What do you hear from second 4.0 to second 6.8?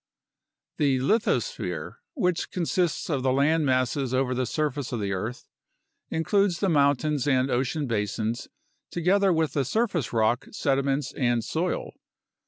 over the surface of the earth, includes the